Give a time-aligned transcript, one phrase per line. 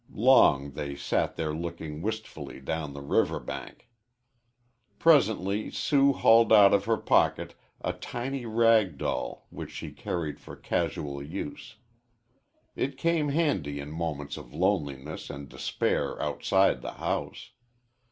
[0.15, 3.87] Long they sat there looking wistfully down the river bank.
[4.97, 10.55] Presently Sue hauled out of her pocket a tiny rag doll which she carried for
[10.55, 11.75] casual use.
[12.75, 17.51] It came handy in moments of loneliness and despair outside the house.